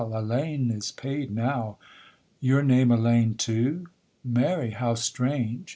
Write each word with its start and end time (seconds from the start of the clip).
Alleyne 0.11 0.71
is 0.71 0.91
paid 0.91 1.29
now; 1.29 1.77
your 2.39 2.63
name 2.63 2.91
Alleyne 2.91 3.35
too? 3.35 3.85
Mary! 4.25 4.71
how 4.71 4.95
strange! 4.95 5.69